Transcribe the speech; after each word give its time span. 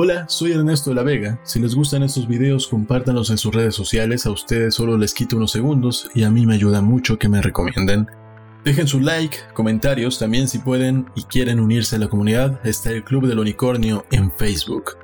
Hola, 0.00 0.28
soy 0.28 0.52
Ernesto 0.52 0.90
de 0.90 0.94
la 0.94 1.02
Vega. 1.02 1.40
Si 1.42 1.58
les 1.58 1.74
gustan 1.74 2.04
estos 2.04 2.28
videos, 2.28 2.68
compártanlos 2.68 3.30
en 3.30 3.36
sus 3.36 3.52
redes 3.52 3.74
sociales. 3.74 4.26
A 4.26 4.30
ustedes 4.30 4.76
solo 4.76 4.96
les 4.96 5.12
quito 5.12 5.36
unos 5.36 5.50
segundos 5.50 6.08
y 6.14 6.22
a 6.22 6.30
mí 6.30 6.46
me 6.46 6.54
ayuda 6.54 6.80
mucho 6.80 7.18
que 7.18 7.28
me 7.28 7.42
recomienden. 7.42 8.06
Dejen 8.64 8.86
su 8.86 9.00
like, 9.00 9.36
comentarios, 9.54 10.20
también 10.20 10.46
si 10.46 10.60
pueden 10.60 11.06
y 11.16 11.24
quieren 11.24 11.58
unirse 11.58 11.96
a 11.96 11.98
la 11.98 12.06
comunidad, 12.06 12.64
está 12.64 12.92
el 12.92 13.02
Club 13.02 13.26
del 13.26 13.40
Unicornio 13.40 14.06
en 14.12 14.30
Facebook. 14.30 14.98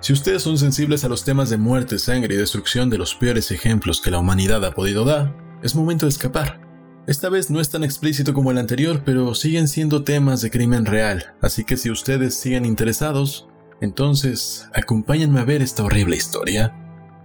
Si 0.00 0.14
ustedes 0.14 0.40
son 0.40 0.56
sensibles 0.56 1.04
a 1.04 1.10
los 1.10 1.22
temas 1.22 1.50
de 1.50 1.58
muerte, 1.58 1.98
sangre 1.98 2.34
y 2.34 2.38
destrucción 2.38 2.88
de 2.88 2.96
los 2.96 3.14
peores 3.14 3.50
ejemplos 3.50 4.00
que 4.00 4.10
la 4.10 4.20
humanidad 4.20 4.64
ha 4.64 4.70
podido 4.70 5.04
dar, 5.04 5.36
es 5.62 5.74
momento 5.74 6.06
de 6.06 6.10
escapar. 6.12 6.62
Esta 7.06 7.28
vez 7.28 7.50
no 7.50 7.60
es 7.60 7.68
tan 7.68 7.84
explícito 7.84 8.32
como 8.32 8.52
el 8.52 8.56
anterior, 8.56 9.02
pero 9.04 9.34
siguen 9.34 9.68
siendo 9.68 10.02
temas 10.02 10.40
de 10.40 10.50
crimen 10.50 10.86
real, 10.86 11.34
así 11.42 11.62
que 11.62 11.76
si 11.76 11.90
ustedes 11.90 12.36
siguen 12.36 12.64
interesados, 12.64 13.49
entonces, 13.80 14.68
acompáñenme 14.74 15.40
a 15.40 15.44
ver 15.44 15.62
esta 15.62 15.84
horrible 15.84 16.16
historia. 16.16 16.74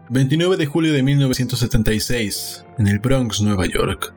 29 0.10 0.56
de 0.56 0.66
julio 0.66 0.94
de 0.94 1.04
1976, 1.04 2.66
en 2.78 2.88
el 2.88 3.00
Bronx, 3.00 3.42
Nueva 3.42 3.66
York. 3.66 4.14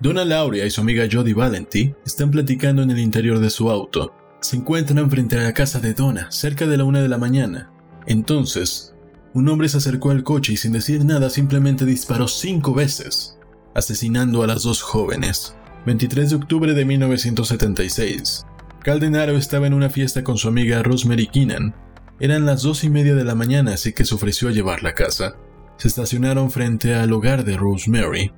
Donna 0.00 0.24
Lauria 0.24 0.64
y 0.64 0.70
su 0.70 0.80
amiga 0.80 1.06
Jodie 1.10 1.34
Valenti 1.34 1.94
están 2.06 2.30
platicando 2.30 2.82
en 2.82 2.90
el 2.90 2.98
interior 2.98 3.38
de 3.38 3.50
su 3.50 3.70
auto. 3.70 4.14
Se 4.40 4.56
encuentran 4.56 5.10
frente 5.10 5.38
a 5.38 5.42
la 5.42 5.52
casa 5.52 5.80
de 5.80 5.92
Donna, 5.92 6.30
cerca 6.30 6.66
de 6.66 6.76
la 6.76 6.84
una 6.84 7.02
de 7.02 7.08
la 7.08 7.18
mañana. 7.18 7.70
Entonces, 8.06 8.94
un 9.34 9.48
hombre 9.48 9.68
se 9.68 9.78
acercó 9.78 10.10
al 10.10 10.24
coche 10.24 10.54
y 10.54 10.56
sin 10.56 10.72
decir 10.72 11.04
nada 11.04 11.28
simplemente 11.28 11.84
disparó 11.84 12.28
cinco 12.28 12.72
veces, 12.72 13.38
asesinando 13.74 14.42
a 14.42 14.46
las 14.46 14.62
dos 14.62 14.80
jóvenes. 14.80 15.54
23 15.86 16.30
de 16.30 16.36
octubre 16.36 16.74
de 16.74 16.84
1976. 16.84 18.46
Caldenaro 18.82 19.36
estaba 19.36 19.66
en 19.66 19.74
una 19.74 19.90
fiesta 19.90 20.24
con 20.24 20.38
su 20.38 20.48
amiga 20.48 20.82
Rosemary 20.82 21.26
Keenan. 21.26 21.74
Eran 22.20 22.44
las 22.44 22.60
dos 22.60 22.84
y 22.84 22.90
media 22.90 23.14
de 23.14 23.24
la 23.24 23.34
mañana, 23.34 23.72
así 23.72 23.94
que 23.94 24.04
se 24.04 24.14
ofreció 24.14 24.48
a 24.48 24.52
llevarla 24.52 24.90
a 24.90 24.94
casa. 24.94 25.36
Se 25.78 25.88
estacionaron 25.88 26.50
frente 26.50 26.94
al 26.94 27.10
hogar 27.14 27.46
de 27.46 27.56
Rosemary. 27.56 28.30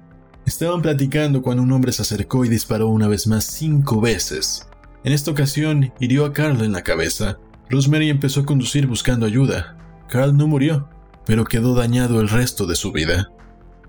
Estaban 0.47 0.83
platicando 0.83 1.43
cuando 1.43 1.65
un 1.65 1.73
hombre 1.73 1.91
se 1.91 2.03
acercó 2.03 2.45
y 2.45 2.49
disparó 2.49 2.87
una 2.87 3.09
vez 3.09 3.27
más 3.27 3.45
cinco 3.45 4.01
veces. 4.01 4.69
En 5.03 5.13
esta 5.13 5.33
ocasión 5.33 5.93
hirió 5.99 6.25
a 6.25 6.33
Carl 6.33 6.63
en 6.63 6.71
la 6.71 6.83
cabeza. 6.83 7.39
Rosemary 7.71 8.09
empezó 8.09 8.43
a 8.43 8.47
conducir 8.47 8.87
buscando 8.87 9.27
ayuda. 9.27 9.77
Carl 10.09 10.37
no 10.37 10.47
murió, 10.47 10.89
pero 11.27 11.45
quedó 11.45 11.75
dañado 11.75 12.21
el 12.21 12.29
resto 12.29 12.67
de 12.67 12.77
su 12.77 12.93
vida. 12.93 13.33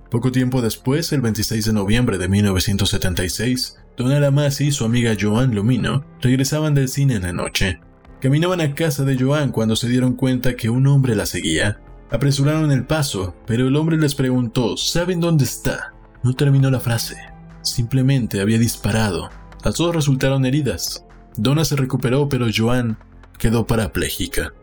Poco 0.09 0.31
tiempo 0.31 0.63
después, 0.63 1.11
el 1.13 1.21
26 1.21 1.65
de 1.65 1.73
noviembre 1.73 2.17
de 2.17 2.29
1976, 2.29 3.77
Donna 3.95 4.19
Lamasi 4.19 4.69
y 4.69 4.71
su 4.71 4.85
amiga 4.85 5.15
Joan 5.19 5.53
Lumino 5.53 6.03
regresaban 6.19 6.73
del 6.73 6.89
cine 6.89 7.15
en 7.15 7.21
la 7.21 7.33
noche. 7.33 7.79
Caminaban 8.23 8.61
a 8.61 8.73
casa 8.73 9.03
de 9.03 9.21
Joan 9.21 9.51
cuando 9.51 9.75
se 9.75 9.89
dieron 9.89 10.13
cuenta 10.13 10.55
que 10.55 10.69
un 10.69 10.87
hombre 10.87 11.13
la 11.13 11.25
seguía. 11.25 11.81
Apresuraron 12.09 12.71
el 12.71 12.85
paso, 12.85 13.35
pero 13.45 13.67
el 13.67 13.75
hombre 13.75 13.97
les 13.97 14.15
preguntó, 14.15 14.77
¿saben 14.77 15.19
dónde 15.19 15.43
está? 15.43 15.93
No 16.23 16.33
terminó 16.33 16.71
la 16.71 16.79
frase. 16.79 17.17
Simplemente 17.63 18.39
había 18.39 18.57
disparado. 18.57 19.29
Las 19.65 19.75
dos 19.75 19.93
resultaron 19.93 20.45
heridas. 20.45 21.03
Donna 21.35 21.65
se 21.65 21.75
recuperó, 21.75 22.29
pero 22.29 22.47
Joan 22.55 22.97
quedó 23.37 23.67
parapléjica. 23.67 24.53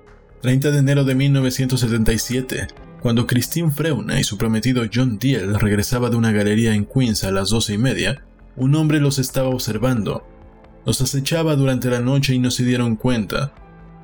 30 0.41 0.71
de 0.71 0.79
enero 0.79 1.05
de 1.05 1.15
1977, 1.17 2.67
cuando 3.03 3.27
Christine 3.27 3.71
Freuna 3.71 4.19
y 4.19 4.25
su 4.25 4.39
prometido 4.39 4.85
John 4.91 5.19
Diel 5.19 5.61
regresaba 5.61 6.09
de 6.09 6.17
una 6.17 6.33
galería 6.33 6.73
en 6.75 6.87
Queens 6.87 7.25
a 7.25 7.31
las 7.31 7.51
doce 7.51 7.75
y 7.75 7.79
media, 7.79 8.25
un 8.57 8.75
hombre 8.75 9.01
los 9.01 9.19
estaba 9.19 9.51
observando. 9.51 10.25
Los 10.87 11.01
acechaba 11.01 11.57
durante 11.57 11.91
la 11.91 12.01
noche 12.01 12.35
y 12.35 12.39
no 12.39 12.51
se 12.51 12.65
dieron 12.65 12.97
cuenta. 12.97 13.53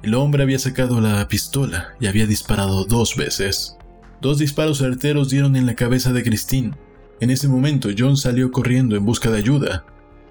El 0.02 0.14
hombre 0.14 0.42
había 0.42 0.58
sacado 0.58 1.00
la 1.00 1.26
pistola 1.28 1.94
y 2.00 2.06
había 2.06 2.26
disparado 2.26 2.84
dos 2.84 3.16
veces. 3.16 3.76
Dos 4.20 4.38
disparos 4.38 4.78
certeros 4.78 5.30
dieron 5.30 5.56
en 5.56 5.66
la 5.66 5.74
cabeza 5.74 6.12
de 6.12 6.22
Christine. 6.22 6.74
En 7.20 7.30
ese 7.30 7.48
momento 7.48 7.88
John 7.96 8.16
salió 8.16 8.50
corriendo 8.50 8.96
en 8.96 9.04
busca 9.04 9.30
de 9.30 9.38
ayuda, 9.38 9.84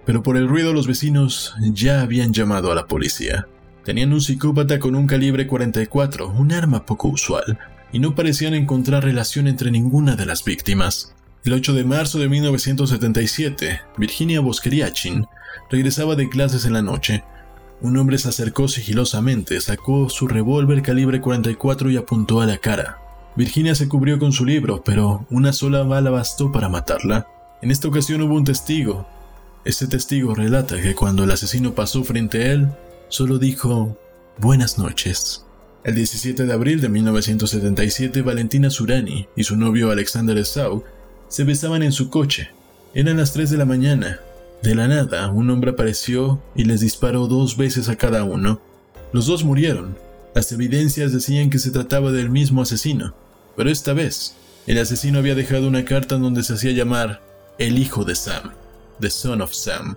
pero 0.05 0.21
por 0.21 0.37
el 0.37 0.47
ruido 0.47 0.71
los 0.71 0.87
vecinos 0.87 1.55
ya 1.73 2.01
habían 2.01 2.31
llamado 2.31 2.71
a 2.71 2.75
la 2.75 2.85
policía. 2.85 3.47
Tenían 3.83 4.13
un 4.13 4.21
psicópata 4.21 4.79
con 4.79 4.95
un 4.95 5.07
calibre 5.07 5.47
44, 5.47 6.29
un 6.29 6.51
arma 6.51 6.85
poco 6.85 7.07
usual, 7.07 7.57
y 7.91 7.99
no 7.99 8.15
parecían 8.15 8.53
encontrar 8.53 9.03
relación 9.03 9.47
entre 9.47 9.71
ninguna 9.71 10.15
de 10.15 10.25
las 10.25 10.43
víctimas. 10.43 11.15
El 11.45 11.53
8 11.53 11.73
de 11.73 11.83
marzo 11.83 12.17
de 12.17 12.27
1977, 12.27 13.79
Virginia 13.97 14.39
Boskeriachin 14.39 15.27
regresaba 15.69 16.15
de 16.15 16.27
clases 16.27 16.65
en 16.65 16.73
la 16.73 16.81
noche. 16.81 17.23
Un 17.81 17.97
hombre 17.97 18.17
se 18.17 18.29
acercó 18.29 18.67
sigilosamente, 18.67 19.61
sacó 19.61 20.09
su 20.09 20.27
revólver 20.27 20.81
calibre 20.81 21.21
44 21.21 21.91
y 21.91 21.97
apuntó 21.97 22.41
a 22.41 22.47
la 22.47 22.57
cara. 22.57 22.97
Virginia 23.35 23.75
se 23.75 23.87
cubrió 23.87 24.17
con 24.17 24.31
su 24.31 24.43
libro, 24.43 24.81
pero 24.83 25.27
una 25.29 25.53
sola 25.53 25.83
bala 25.83 26.09
bastó 26.09 26.51
para 26.51 26.67
matarla. 26.67 27.27
En 27.61 27.69
esta 27.69 27.89
ocasión 27.89 28.23
hubo 28.23 28.33
un 28.33 28.43
testigo. 28.43 29.07
Ese 29.65 29.85
testigo 29.85 30.33
relata 30.33 30.81
que 30.81 30.95
cuando 30.95 31.25
el 31.25 31.31
asesino 31.31 31.75
pasó 31.75 32.03
frente 32.03 32.41
a 32.41 32.53
él, 32.53 32.69
solo 33.07 33.37
dijo 33.37 33.95
buenas 34.39 34.79
noches. 34.79 35.45
El 35.83 35.93
17 35.93 36.47
de 36.47 36.53
abril 36.53 36.81
de 36.81 36.89
1977, 36.89 38.23
Valentina 38.23 38.71
Surani 38.71 39.27
y 39.35 39.43
su 39.43 39.55
novio 39.55 39.91
Alexander 39.91 40.43
Sau 40.43 40.83
se 41.27 41.43
besaban 41.43 41.83
en 41.83 41.91
su 41.91 42.09
coche. 42.09 42.49
Eran 42.93 43.17
las 43.17 43.33
3 43.33 43.49
de 43.49 43.57
la 43.57 43.65
mañana. 43.65 44.19
De 44.63 44.73
la 44.73 44.87
nada, 44.87 45.29
un 45.29 45.49
hombre 45.49 45.71
apareció 45.71 46.41
y 46.55 46.63
les 46.63 46.81
disparó 46.81 47.27
dos 47.27 47.57
veces 47.57 47.89
a 47.89 47.95
cada 47.95 48.23
uno. 48.23 48.59
Los 49.11 49.27
dos 49.27 49.43
murieron. 49.43 49.97
Las 50.33 50.51
evidencias 50.51 51.13
decían 51.13 51.49
que 51.49 51.59
se 51.59 51.71
trataba 51.71 52.11
del 52.11 52.29
mismo 52.29 52.61
asesino, 52.61 53.13
pero 53.55 53.69
esta 53.69 53.93
vez, 53.93 54.35
el 54.67 54.77
asesino 54.79 55.19
había 55.19 55.35
dejado 55.35 55.67
una 55.67 55.85
carta 55.85 56.15
en 56.15 56.23
donde 56.23 56.43
se 56.43 56.53
hacía 56.53 56.71
llamar 56.71 57.21
el 57.57 57.77
hijo 57.77 58.03
de 58.03 58.15
Sam, 58.15 58.51
The 58.99 59.09
Son 59.09 59.41
of 59.41 59.53
Sam. 59.53 59.95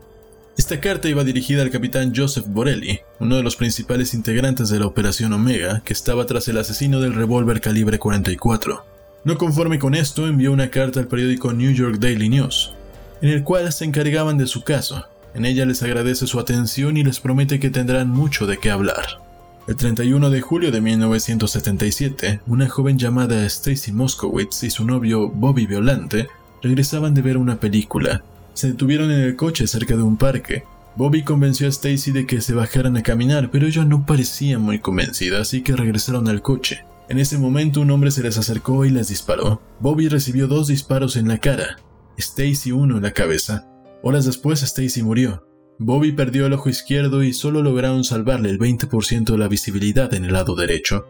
Esta 0.56 0.80
carta 0.80 1.08
iba 1.08 1.24
dirigida 1.24 1.62
al 1.62 1.70
capitán 1.70 2.12
Joseph 2.14 2.46
Borelli, 2.46 3.00
uno 3.20 3.36
de 3.36 3.42
los 3.42 3.56
principales 3.56 4.12
integrantes 4.14 4.68
de 4.68 4.78
la 4.78 4.86
Operación 4.86 5.32
Omega, 5.32 5.82
que 5.84 5.92
estaba 5.92 6.26
tras 6.26 6.48
el 6.48 6.58
asesino 6.58 7.00
del 7.00 7.14
revólver 7.14 7.60
calibre 7.60 7.98
44. 7.98 8.97
No 9.24 9.36
conforme 9.36 9.78
con 9.78 9.94
esto, 9.94 10.26
envió 10.26 10.52
una 10.52 10.70
carta 10.70 11.00
al 11.00 11.08
periódico 11.08 11.52
New 11.52 11.72
York 11.72 11.98
Daily 11.98 12.28
News, 12.28 12.72
en 13.20 13.30
el 13.30 13.42
cual 13.42 13.72
se 13.72 13.84
encargaban 13.84 14.38
de 14.38 14.46
su 14.46 14.62
caso. 14.62 15.04
En 15.34 15.44
ella 15.44 15.66
les 15.66 15.82
agradece 15.82 16.26
su 16.26 16.40
atención 16.40 16.96
y 16.96 17.04
les 17.04 17.20
promete 17.20 17.60
que 17.60 17.70
tendrán 17.70 18.08
mucho 18.08 18.46
de 18.46 18.58
qué 18.58 18.70
hablar. 18.70 19.20
El 19.66 19.76
31 19.76 20.30
de 20.30 20.40
julio 20.40 20.72
de 20.72 20.80
1977, 20.80 22.40
una 22.46 22.68
joven 22.68 22.98
llamada 22.98 23.44
Stacy 23.44 23.92
Moskowitz 23.92 24.62
y 24.62 24.70
su 24.70 24.84
novio 24.84 25.28
Bobby 25.28 25.66
Violante 25.66 26.28
regresaban 26.62 27.14
de 27.14 27.22
ver 27.22 27.36
una 27.36 27.60
película, 27.60 28.22
se 28.58 28.66
detuvieron 28.66 29.12
en 29.12 29.20
el 29.20 29.36
coche 29.36 29.68
cerca 29.68 29.94
de 29.94 30.02
un 30.02 30.16
parque. 30.16 30.64
Bobby 30.96 31.22
convenció 31.22 31.68
a 31.68 31.70
Stacy 31.70 32.10
de 32.10 32.26
que 32.26 32.40
se 32.40 32.54
bajaran 32.54 32.96
a 32.96 33.04
caminar, 33.04 33.50
pero 33.52 33.68
ella 33.68 33.84
no 33.84 34.04
parecía 34.04 34.58
muy 34.58 34.80
convencida, 34.80 35.40
así 35.40 35.62
que 35.62 35.76
regresaron 35.76 36.26
al 36.26 36.42
coche. 36.42 36.82
En 37.08 37.18
ese 37.18 37.38
momento 37.38 37.80
un 37.80 37.90
hombre 37.90 38.10
se 38.10 38.22
les 38.22 38.38
acercó 38.38 38.84
y 38.84 38.90
les 38.90 39.08
disparó. 39.08 39.62
Bobby 39.80 40.08
recibió 40.08 40.46
dos 40.46 40.68
disparos 40.68 41.16
en 41.16 41.28
la 41.28 41.38
cara, 41.38 41.78
Stacy 42.16 42.72
uno 42.72 42.96
en 42.96 43.02
la 43.02 43.12
cabeza. 43.12 43.66
Horas 44.02 44.26
después 44.26 44.62
Stacy 44.62 45.02
murió. 45.02 45.46
Bobby 45.78 46.12
perdió 46.12 46.46
el 46.46 46.52
ojo 46.52 46.68
izquierdo 46.68 47.22
y 47.22 47.32
solo 47.32 47.62
lograron 47.62 48.04
salvarle 48.04 48.50
el 48.50 48.58
20% 48.58 49.24
de 49.24 49.38
la 49.38 49.48
visibilidad 49.48 50.12
en 50.14 50.24
el 50.24 50.32
lado 50.32 50.54
derecho. 50.54 51.06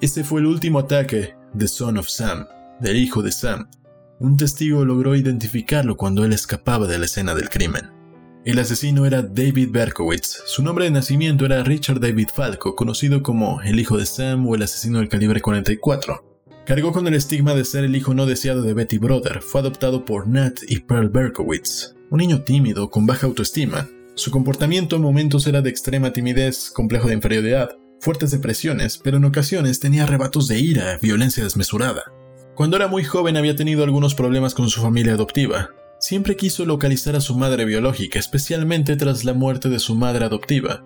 Este 0.00 0.24
fue 0.24 0.40
el 0.40 0.46
último 0.46 0.78
ataque 0.78 1.34
de 1.52 1.68
Son 1.68 1.98
of 1.98 2.08
Sam, 2.08 2.46
del 2.80 2.96
hijo 2.96 3.22
de 3.22 3.32
Sam, 3.32 3.68
un 4.20 4.36
testigo 4.36 4.84
logró 4.84 5.16
identificarlo 5.16 5.96
cuando 5.96 6.24
él 6.24 6.32
escapaba 6.32 6.86
de 6.86 6.98
la 6.98 7.06
escena 7.06 7.34
del 7.34 7.48
crimen. 7.48 7.90
El 8.44 8.58
asesino 8.58 9.06
era 9.06 9.22
David 9.22 9.70
Berkowitz. 9.70 10.42
Su 10.44 10.62
nombre 10.62 10.84
de 10.84 10.90
nacimiento 10.90 11.46
era 11.46 11.62
Richard 11.62 11.98
David 11.98 12.28
Falco, 12.28 12.76
conocido 12.76 13.22
como 13.22 13.62
el 13.62 13.80
hijo 13.80 13.96
de 13.96 14.04
Sam 14.04 14.46
o 14.46 14.54
el 14.54 14.62
asesino 14.62 14.98
del 14.98 15.08
calibre 15.08 15.40
44. 15.40 16.22
Cargó 16.66 16.92
con 16.92 17.06
el 17.06 17.14
estigma 17.14 17.54
de 17.54 17.64
ser 17.64 17.84
el 17.84 17.96
hijo 17.96 18.12
no 18.12 18.26
deseado 18.26 18.60
de 18.60 18.74
Betty 18.74 18.98
Brother. 18.98 19.40
Fue 19.40 19.62
adoptado 19.62 20.04
por 20.04 20.28
Nat 20.28 20.58
y 20.68 20.80
Pearl 20.80 21.08
Berkowitz, 21.08 21.94
un 22.10 22.18
niño 22.18 22.42
tímido 22.42 22.90
con 22.90 23.06
baja 23.06 23.26
autoestima. 23.26 23.88
Su 24.14 24.30
comportamiento 24.30 24.96
en 24.96 25.02
momentos 25.02 25.46
era 25.46 25.62
de 25.62 25.70
extrema 25.70 26.12
timidez, 26.12 26.70
complejo 26.70 27.08
de 27.08 27.14
inferioridad, 27.14 27.78
fuertes 27.98 28.30
depresiones, 28.30 28.98
pero 28.98 29.16
en 29.16 29.24
ocasiones 29.24 29.80
tenía 29.80 30.02
arrebatos 30.02 30.48
de 30.48 30.58
ira, 30.58 30.98
violencia 31.00 31.42
desmesurada. 31.42 32.12
Cuando 32.54 32.76
era 32.76 32.88
muy 32.88 33.04
joven 33.04 33.38
había 33.38 33.56
tenido 33.56 33.84
algunos 33.84 34.14
problemas 34.14 34.52
con 34.52 34.68
su 34.68 34.82
familia 34.82 35.14
adoptiva. 35.14 35.70
Siempre 35.98 36.36
quiso 36.36 36.64
localizar 36.66 37.16
a 37.16 37.20
su 37.20 37.34
madre 37.34 37.64
biológica, 37.64 38.18
especialmente 38.18 38.96
tras 38.96 39.24
la 39.24 39.32
muerte 39.32 39.68
de 39.68 39.78
su 39.78 39.94
madre 39.94 40.24
adoptiva. 40.24 40.84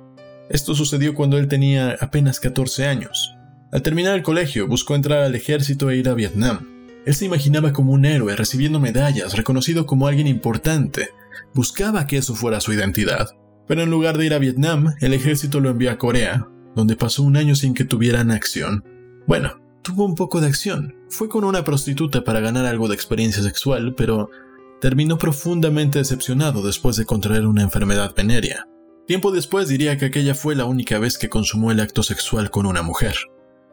Esto 0.49 0.75
sucedió 0.75 1.15
cuando 1.15 1.39
él 1.39 1.49
tenía 1.49 1.97
apenas 2.01 2.41
14 2.41 2.87
años. 2.87 3.35
Al 3.73 3.83
terminar 3.83 4.15
el 4.15 4.23
colegio, 4.23 4.67
buscó 4.67 4.95
entrar 4.95 5.23
al 5.23 5.35
ejército 5.35 5.91
e 5.91 5.97
ir 5.97 6.09
a 6.09 6.15
Vietnam. 6.15 6.67
Él 7.05 7.15
se 7.15 7.25
imaginaba 7.25 7.73
como 7.73 7.93
un 7.93 8.05
héroe, 8.05 8.37
recibiendo 8.37 8.81
medallas, 8.81 9.37
reconocido 9.37 9.87
como 9.87 10.07
alguien 10.07 10.27
importante. 10.27 11.11
Buscaba 11.55 12.07
que 12.07 12.19
eso 12.19 12.35
fuera 12.35 12.61
su 12.61 12.73
identidad. 12.73 13.31
Pero 13.67 13.83
en 13.83 13.91
lugar 13.91 14.17
de 14.17 14.27
ir 14.27 14.35
a 14.35 14.39
Vietnam, 14.39 14.95
el 15.01 15.13
ejército 15.13 15.61
lo 15.61 15.71
envió 15.71 15.91
a 15.91 15.99
Corea. 15.99 16.49
donde 16.75 16.95
pasó 16.95 17.25
un 17.25 17.37
año 17.37 17.57
sin 17.57 17.75
que 17.75 17.85
tuvieran 17.85 18.31
acción. 18.31 18.85
Bueno, 19.27 19.61
tuvo 19.83 20.05
un 20.05 20.15
poco 20.15 20.41
de 20.41 20.47
acción. 20.47 20.95
Fue 21.09 21.29
con 21.29 21.43
una 21.43 21.65
prostituta 21.65 22.23
para 22.23 22.39
ganar 22.39 22.67
algo 22.67 22.87
de 22.87 22.95
experiencia 22.95 23.43
sexual, 23.43 23.95
pero 23.97 24.31
terminó 24.81 25.19
profundamente 25.19 25.99
decepcionado 25.99 26.63
después 26.63 26.97
de 26.97 27.05
contraer 27.05 27.47
una 27.47 27.63
enfermedad 27.63 28.15
venérea. 28.17 28.67
Tiempo 29.07 29.33
después 29.33 29.69
diría 29.69 29.97
que 29.97 30.07
aquella 30.07 30.35
fue 30.35 30.55
la 30.55 30.67
única 30.67 30.99
vez 30.99 31.17
que 31.17 31.29
consumó 31.29 31.71
el 31.71 31.81
acto 31.81 32.03
sexual 32.03 32.51
con 32.51 32.67
una 32.67 32.83
mujer. 32.83 33.15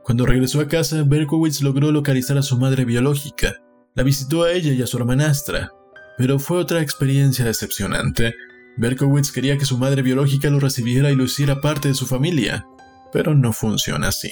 Cuando 0.04 0.25
regresó 0.25 0.62
a 0.62 0.68
casa, 0.68 1.04
Berkowitz 1.04 1.62
logró 1.62 1.92
localizar 1.92 2.38
a 2.38 2.42
su 2.42 2.57
madre 2.57 2.86
biológica. 2.86 3.56
La 3.96 4.04
visitó 4.04 4.44
a 4.44 4.52
ella 4.52 4.72
y 4.72 4.81
a 4.81 4.88
su 4.88 4.98
hermanastra, 4.98 5.72
pero 6.18 6.40
fue 6.40 6.57
otra 6.57 6.81
experiencia 6.81 7.44
decepcionante. 7.44 8.34
Berkowitz 8.78 9.31
quería 9.31 9.57
que 9.57 9.66
su 9.66 9.78
madre 9.78 10.02
biológica 10.02 10.50
lo 10.50 10.60
recibiera 10.60 11.12
y 11.12 11.16
lo 11.16 11.24
hiciera 11.24 11.60
parte 11.60 11.88
de 11.88 11.96
su 11.96 12.06
familia, 12.06 12.66
pero 13.12 13.34
no 13.34 13.52
funciona 13.52 14.10
así. 14.10 14.31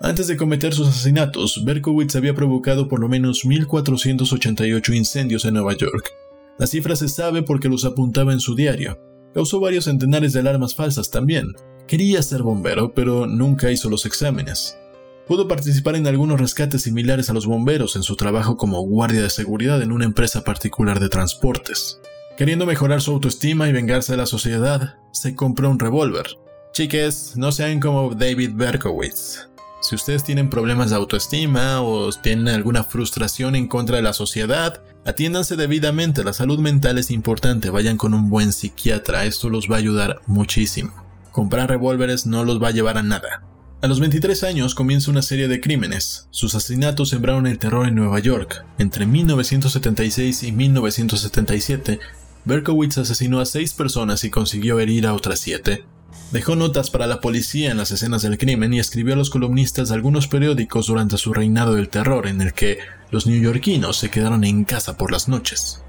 Antes 0.00 0.26
de 0.26 0.36
cometer 0.36 0.74
sus 0.74 0.88
asesinatos, 0.88 1.64
Berkowitz 1.64 2.16
había 2.16 2.34
provocado 2.34 2.88
por 2.88 3.00
lo 3.00 3.08
menos 3.08 3.44
1.488 3.44 4.94
incendios 4.94 5.44
en 5.44 5.54
Nueva 5.54 5.76
York. 5.76 6.10
La 6.58 6.66
cifra 6.66 6.96
se 6.96 7.08
sabe 7.08 7.42
porque 7.42 7.68
los 7.68 7.84
apuntaba 7.84 8.32
en 8.32 8.40
su 8.40 8.54
diario, 8.54 8.98
Causó 9.34 9.58
varios 9.58 9.86
centenares 9.86 10.32
de 10.32 10.40
alarmas 10.40 10.76
falsas 10.76 11.10
también. 11.10 11.54
Quería 11.88 12.22
ser 12.22 12.44
bombero, 12.44 12.94
pero 12.94 13.26
nunca 13.26 13.72
hizo 13.72 13.90
los 13.90 14.06
exámenes. 14.06 14.78
Pudo 15.26 15.48
participar 15.48 15.96
en 15.96 16.06
algunos 16.06 16.40
rescates 16.40 16.82
similares 16.82 17.30
a 17.30 17.32
los 17.32 17.44
bomberos 17.44 17.96
en 17.96 18.04
su 18.04 18.14
trabajo 18.14 18.56
como 18.56 18.80
guardia 18.82 19.22
de 19.22 19.30
seguridad 19.30 19.82
en 19.82 19.90
una 19.90 20.04
empresa 20.04 20.44
particular 20.44 21.00
de 21.00 21.08
transportes. 21.08 22.00
Queriendo 22.38 22.64
mejorar 22.64 23.00
su 23.00 23.10
autoestima 23.10 23.68
y 23.68 23.72
vengarse 23.72 24.12
de 24.12 24.18
la 24.18 24.26
sociedad, 24.26 24.98
se 25.12 25.34
compró 25.34 25.68
un 25.68 25.80
revólver. 25.80 26.26
Chiques, 26.72 27.36
no 27.36 27.50
sean 27.50 27.80
como 27.80 28.14
David 28.14 28.52
Berkowitz. 28.54 29.48
Si 29.84 29.94
ustedes 29.94 30.24
tienen 30.24 30.50
problemas 30.50 30.90
de 30.90 30.96
autoestima 30.96 31.80
o 31.82 32.10
tienen 32.10 32.48
alguna 32.48 32.82
frustración 32.82 33.54
en 33.54 33.68
contra 33.68 33.96
de 33.96 34.02
la 34.02 34.14
sociedad, 34.14 34.82
Atiéndanse 35.06 35.56
debidamente, 35.56 36.24
la 36.24 36.32
salud 36.32 36.58
mental 36.58 36.96
es 36.96 37.10
importante, 37.10 37.68
vayan 37.68 37.98
con 37.98 38.14
un 38.14 38.30
buen 38.30 38.54
psiquiatra, 38.54 39.26
esto 39.26 39.50
los 39.50 39.70
va 39.70 39.76
a 39.76 39.78
ayudar 39.78 40.22
muchísimo. 40.26 40.94
Comprar 41.30 41.68
revólveres 41.68 42.24
no 42.24 42.42
los 42.42 42.62
va 42.62 42.68
a 42.68 42.70
llevar 42.70 42.96
a 42.96 43.02
nada. 43.02 43.42
A 43.82 43.86
los 43.86 44.00
23 44.00 44.44
años 44.44 44.74
comienza 44.74 45.10
una 45.10 45.20
serie 45.20 45.46
de 45.46 45.60
crímenes. 45.60 46.26
Sus 46.30 46.54
asesinatos 46.54 47.10
sembraron 47.10 47.46
el 47.46 47.58
terror 47.58 47.86
en 47.86 47.96
Nueva 47.96 48.18
York. 48.18 48.64
Entre 48.78 49.04
1976 49.04 50.42
y 50.42 50.52
1977, 50.52 52.00
Berkowitz 52.46 52.96
asesinó 52.96 53.40
a 53.40 53.44
seis 53.44 53.74
personas 53.74 54.24
y 54.24 54.30
consiguió 54.30 54.80
herir 54.80 55.06
a 55.06 55.12
otras 55.12 55.38
siete. 55.38 55.84
Dejó 56.32 56.56
notas 56.56 56.90
para 56.90 57.06
la 57.06 57.20
policía 57.20 57.70
en 57.70 57.76
las 57.76 57.92
escenas 57.92 58.22
del 58.22 58.38
crimen 58.38 58.72
y 58.72 58.80
escribió 58.80 59.14
a 59.14 59.16
los 59.16 59.30
columnistas 59.30 59.88
de 59.88 59.94
algunos 59.94 60.26
periódicos 60.26 60.88
durante 60.88 61.16
su 61.16 61.32
reinado 61.32 61.74
del 61.74 61.88
terror 61.88 62.26
en 62.26 62.40
el 62.40 62.52
que 62.52 62.78
los 63.10 63.26
neoyorquinos 63.26 63.96
se 63.96 64.10
quedaron 64.10 64.42
en 64.42 64.64
casa 64.64 64.96
por 64.96 65.12
las 65.12 65.28
noches. 65.28 65.82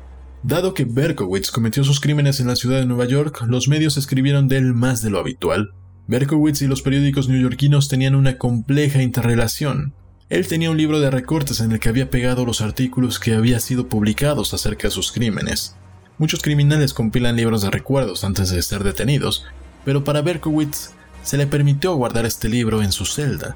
Dado 0.44 0.75
que 0.75 0.86
Berkowitz 0.86 1.50
cometió 1.50 1.83
sus 1.83 2.00
crímenes 2.00 2.39
en 2.39 2.48
la 2.48 2.56
ciudad 2.56 2.77
de 2.80 2.86
Nueva 2.86 3.06
York, 3.06 3.44
los 3.48 3.68
medios 3.68 3.98
escribieron 3.98 4.48
de 4.48 4.57
él 4.57 4.74
más 4.75 5.01
de 5.01 5.10
lo 5.10 5.18
habitual. 5.18 5.74
Berkowitz 6.06 6.62
y 6.62 6.68
los 6.68 6.83
periódicos 6.83 7.27
neoyorquinos 7.27 7.89
tenían 7.89 8.13
una 8.13 8.38
compleja 8.38 9.01
interrelación. 9.01 9.95
Él 10.30 10.48
tenía 10.48 10.69
un 10.69 10.77
libro 10.77 11.00
de 11.00 11.10
recortes 11.10 11.62
en 11.62 11.72
el 11.72 11.80
que 11.80 11.89
había 11.89 12.12
pegado 12.12 12.45
los 12.45 12.62
artículos 12.62 13.19
que 13.19 13.33
había 13.33 13.60
sido 13.60 13.88
publicados 13.88 14.54
acerca 14.54 14.89
de 14.89 14.92
sus 14.94 15.12
crímenes. 15.12 15.75
Muchos 16.19 16.42
criminales 16.44 16.94
compilan 16.94 17.36
libros 17.36 17.63
de 17.63 17.72
recuerdos 17.72 18.24
antes 18.24 18.50
de 18.50 18.62
ser 18.62 18.83
detenidos, 18.83 19.45
pero 19.85 20.03
para 20.03 20.21
Berkowitz 20.21 20.89
se 21.23 21.37
le 21.37 21.47
permitió 21.47 21.95
guardar 21.95 22.25
este 22.25 22.49
libro 22.49 22.81
en 22.81 22.91
su 22.91 23.05
celda, 23.05 23.55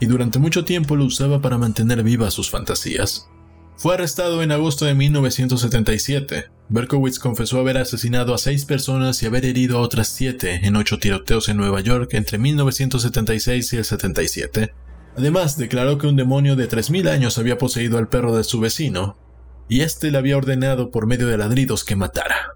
y 0.00 0.06
durante 0.06 0.38
mucho 0.38 0.64
tiempo 0.64 0.96
lo 0.96 1.04
usaba 1.04 1.40
para 1.42 1.58
mantener 1.58 2.02
vivas 2.02 2.32
sus 2.32 2.48
fantasías. 2.48 3.28
Fue 3.76 3.94
arrestado 3.94 4.42
en 4.42 4.52
agosto 4.52 4.84
de 4.84 4.94
1977. 4.94 6.46
Berkowitz 6.68 7.18
confesó 7.18 7.58
haber 7.58 7.76
asesinado 7.76 8.32
a 8.32 8.38
seis 8.38 8.64
personas 8.64 9.22
y 9.22 9.26
haber 9.26 9.44
herido 9.44 9.78
a 9.78 9.80
otras 9.80 10.08
siete 10.08 10.60
en 10.62 10.76
ocho 10.76 10.98
tiroteos 10.98 11.48
en 11.48 11.56
Nueva 11.56 11.80
York 11.80 12.14
entre 12.14 12.38
1976 12.38 13.72
y 13.72 13.76
el 13.76 13.84
77. 13.84 14.72
Además, 15.16 15.58
declaró 15.58 15.98
que 15.98 16.06
un 16.06 16.16
demonio 16.16 16.56
de 16.56 16.68
3.000 16.68 17.08
años 17.08 17.38
había 17.38 17.58
poseído 17.58 17.98
al 17.98 18.08
perro 18.08 18.36
de 18.36 18.44
su 18.44 18.60
vecino, 18.60 19.16
y 19.68 19.80
éste 19.80 20.10
le 20.10 20.18
había 20.18 20.36
ordenado 20.36 20.90
por 20.90 21.06
medio 21.06 21.26
de 21.26 21.38
ladridos 21.38 21.84
que 21.84 21.96
matara. 21.96 22.54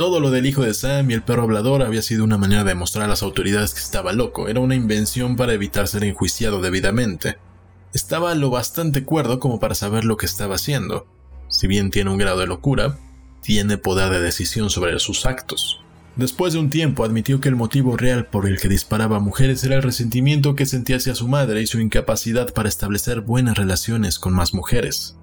Todo 0.00 0.18
lo 0.18 0.30
del 0.30 0.46
hijo 0.46 0.62
de 0.62 0.72
Sam 0.72 1.10
y 1.10 1.12
el 1.12 1.20
perro 1.20 1.42
hablador 1.42 1.82
había 1.82 2.00
sido 2.00 2.24
una 2.24 2.38
manera 2.38 2.64
de 2.64 2.74
mostrar 2.74 3.04
a 3.04 3.08
las 3.08 3.22
autoridades 3.22 3.74
que 3.74 3.80
estaba 3.80 4.14
loco, 4.14 4.48
era 4.48 4.58
una 4.58 4.74
invención 4.74 5.36
para 5.36 5.52
evitar 5.52 5.88
ser 5.88 6.04
enjuiciado 6.04 6.62
debidamente. 6.62 7.36
Estaba 7.92 8.34
lo 8.34 8.48
bastante 8.48 9.04
cuerdo 9.04 9.38
como 9.40 9.60
para 9.60 9.74
saber 9.74 10.06
lo 10.06 10.16
que 10.16 10.24
estaba 10.24 10.54
haciendo. 10.54 11.06
Si 11.48 11.66
bien 11.66 11.90
tiene 11.90 12.08
un 12.08 12.16
grado 12.16 12.38
de 12.40 12.46
locura, 12.46 12.96
tiene 13.42 13.76
poder 13.76 14.10
de 14.10 14.22
decisión 14.22 14.70
sobre 14.70 14.98
sus 15.00 15.26
actos. 15.26 15.82
Después 16.16 16.54
de 16.54 16.60
un 16.60 16.70
tiempo 16.70 17.04
admitió 17.04 17.42
que 17.42 17.50
el 17.50 17.56
motivo 17.56 17.98
real 17.98 18.24
por 18.24 18.48
el 18.48 18.58
que 18.58 18.70
disparaba 18.70 19.18
a 19.18 19.20
mujeres 19.20 19.62
era 19.64 19.76
el 19.76 19.82
resentimiento 19.82 20.54
que 20.54 20.64
sentía 20.64 20.96
hacia 20.96 21.14
su 21.14 21.28
madre 21.28 21.60
y 21.60 21.66
su 21.66 21.78
incapacidad 21.78 22.54
para 22.54 22.70
establecer 22.70 23.20
buenas 23.20 23.58
relaciones 23.58 24.18
con 24.18 24.32
más 24.32 24.54
mujeres. 24.54 25.18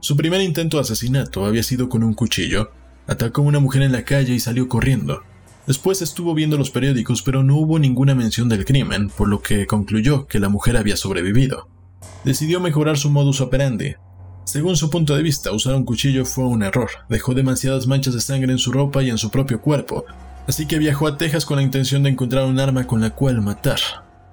Su 0.00 0.18
primer 0.18 0.42
intento 0.42 0.76
de 0.76 0.82
asesinato 0.82 1.46
había 1.46 1.62
sido 1.62 1.88
con 1.88 2.02
un 2.02 2.12
cuchillo, 2.12 2.70
Atacó 3.08 3.40
a 3.40 3.46
una 3.46 3.58
mujer 3.58 3.82
en 3.82 3.92
la 3.92 4.04
calle 4.04 4.34
y 4.34 4.38
salió 4.38 4.68
corriendo. 4.68 5.22
Después 5.66 6.02
estuvo 6.02 6.34
viendo 6.34 6.58
los 6.58 6.70
periódicos, 6.70 7.22
pero 7.22 7.42
no 7.42 7.56
hubo 7.56 7.78
ninguna 7.78 8.14
mención 8.14 8.48
del 8.50 8.66
crimen, 8.66 9.08
por 9.08 9.28
lo 9.28 9.40
que 9.40 9.66
concluyó 9.66 10.26
que 10.26 10.38
la 10.38 10.50
mujer 10.50 10.76
había 10.76 10.96
sobrevivido. 10.96 11.68
Decidió 12.24 12.60
mejorar 12.60 12.98
su 12.98 13.10
modus 13.10 13.40
operandi. 13.40 13.94
Según 14.44 14.76
su 14.76 14.90
punto 14.90 15.16
de 15.16 15.22
vista, 15.22 15.52
usar 15.52 15.74
un 15.74 15.84
cuchillo 15.84 16.26
fue 16.26 16.44
un 16.44 16.62
error. 16.62 16.90
Dejó 17.08 17.32
demasiadas 17.34 17.86
manchas 17.86 18.12
de 18.14 18.20
sangre 18.20 18.52
en 18.52 18.58
su 18.58 18.72
ropa 18.72 19.02
y 19.02 19.10
en 19.10 19.18
su 19.18 19.30
propio 19.30 19.60
cuerpo, 19.60 20.04
así 20.46 20.66
que 20.66 20.78
viajó 20.78 21.06
a 21.06 21.16
Texas 21.16 21.46
con 21.46 21.56
la 21.56 21.62
intención 21.62 22.02
de 22.02 22.10
encontrar 22.10 22.44
un 22.44 22.60
arma 22.60 22.86
con 22.86 23.00
la 23.00 23.10
cual 23.10 23.40
matar. 23.40 23.78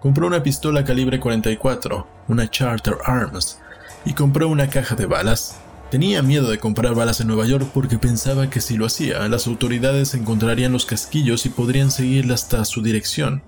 Compró 0.01 0.27
una 0.27 0.43
pistola 0.43 0.83
calibre 0.83 1.19
44, 1.19 2.07
una 2.27 2.49
Charter 2.49 2.97
Arms, 3.05 3.59
y 4.05 4.13
compró 4.13 4.47
una 4.49 4.69
caja 4.69 4.95
de 4.95 5.05
balas, 5.05 5.59
Tenía 5.91 6.23
miedo 6.23 6.49
de 6.49 6.57
comprar 6.57 6.95
balas 6.95 7.21
en 7.21 7.27
Nueva 7.27 7.45
York 7.45 7.69
porque 7.73 7.99
pensaba 7.99 8.49
que 8.49 8.59
si 8.59 8.75
lo 8.75 8.85
hacía, 8.85 9.27
las 9.29 9.47
autoridades 9.47 10.13
encontrarían 10.15 10.71
los 10.71 10.85
casquillos 10.85 11.45
y 11.45 11.49
podrían 11.49 11.91
seguirla 11.91 12.33
hasta 12.33 12.65
su 12.65 12.81
dirección. 12.81 13.43